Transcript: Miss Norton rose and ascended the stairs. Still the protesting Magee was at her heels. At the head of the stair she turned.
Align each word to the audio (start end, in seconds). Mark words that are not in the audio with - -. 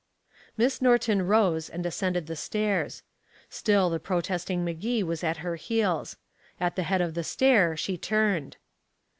Miss 0.57 0.81
Norton 0.81 1.21
rose 1.27 1.69
and 1.69 1.85
ascended 1.85 2.25
the 2.25 2.35
stairs. 2.35 3.03
Still 3.51 3.91
the 3.91 3.99
protesting 3.99 4.65
Magee 4.65 5.03
was 5.03 5.23
at 5.23 5.37
her 5.45 5.57
heels. 5.57 6.17
At 6.59 6.75
the 6.75 6.81
head 6.89 7.01
of 7.01 7.13
the 7.13 7.23
stair 7.23 7.77
she 7.77 7.99
turned. 7.99 8.57